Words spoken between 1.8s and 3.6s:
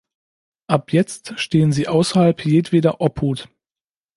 außerhalb jedweder Obhut.